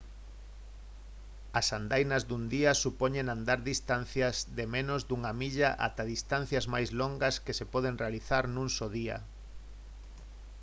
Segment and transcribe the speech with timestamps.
[1.59, 7.35] as andainas dun día supoñen andar distancias de menos dunha milla ata distancias máis longas
[7.45, 9.17] que se poden realizar nun só día